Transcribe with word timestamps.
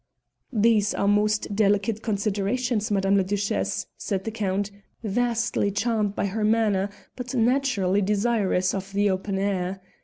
"These 0.51 0.95
are 0.95 1.07
most 1.07 1.55
delicate 1.55 2.01
considerations, 2.01 2.89
Madame 2.89 3.17
la 3.17 3.21
Duchesse," 3.21 3.85
said 3.99 4.23
the 4.23 4.31
Count, 4.31 4.71
vastly 5.03 5.69
charmed 5.69 6.15
by 6.15 6.25
her 6.25 6.43
manner 6.43 6.89
but 7.15 7.35
naturally 7.35 8.01
desirous 8.01 8.73
of 8.73 8.93
the 8.93 9.11
open 9.11 9.37
air. 9.37 9.79